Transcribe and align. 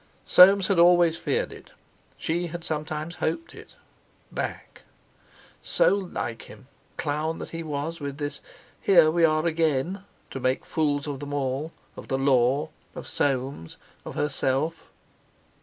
Soames 0.25 0.65
had 0.65 0.79
always 0.79 1.19
feared 1.19 1.53
it—she 1.53 2.47
had 2.47 2.63
sometimes 2.63 3.13
hoped 3.21 3.53
it.... 3.53 3.75
Back! 4.31 4.81
So 5.61 5.93
like 5.93 6.41
him—clown 6.49 7.37
that 7.37 7.51
he 7.51 7.61
was—with 7.61 8.17
this: 8.17 8.41
"Here 8.81 9.11
we 9.11 9.23
are 9.25 9.45
again!" 9.45 10.03
to 10.31 10.39
make 10.39 10.65
fools 10.65 11.05
of 11.05 11.19
them 11.19 11.35
all—of 11.35 12.07
the 12.07 12.17
Law, 12.17 12.69
of 12.95 13.05
Soames, 13.05 13.77
of 14.03 14.15
herself! 14.15 14.89